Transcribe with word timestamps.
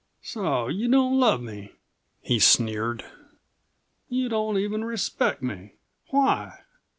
"So 0.23 0.67
you 0.67 0.87
don't 0.89 1.19
love 1.19 1.41
me?" 1.43 1.73
he 2.23 2.39
sneered. 2.39 3.05
"You 4.09 4.29
don't 4.29 4.57
even 4.57 4.83
respect 4.83 5.43
me. 5.43 5.75
Why? 6.09 6.61